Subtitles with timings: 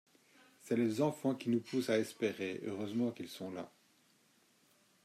[0.61, 3.69] C'est les enfants qui nous poussent à espérer, heureusement qu'ils sont là.